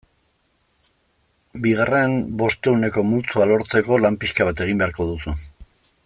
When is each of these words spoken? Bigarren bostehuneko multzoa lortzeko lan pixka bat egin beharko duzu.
Bigarren 1.65 2.15
bostehuneko 2.41 3.05
multzoa 3.11 3.47
lortzeko 3.55 4.01
lan 4.07 4.17
pixka 4.25 4.49
bat 4.51 4.65
egin 4.67 4.83
beharko 4.85 5.07
duzu. 5.15 5.37